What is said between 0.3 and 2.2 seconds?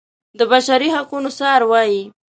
د بشري حقونو څار وايي.